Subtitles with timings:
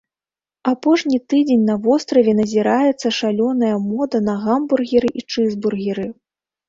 [0.71, 6.07] Апошні тыдзень на востраве назіраецца шалёная мода на гамбургеры і чызбургеры.